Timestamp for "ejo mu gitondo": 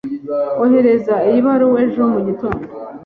1.85-2.65